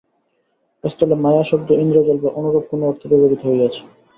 [0.83, 3.81] এস্থলে মায়া-শব্দ ইন্দ্রজাল বা অনুরূপ কোন অর্থে ব্যবহৃত হইয়াছে।